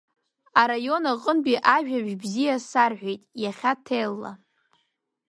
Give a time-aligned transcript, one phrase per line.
[0.61, 4.31] Араион аҟынтәи ажәабжь бзиа сарҳәеит иахьа ҭелла.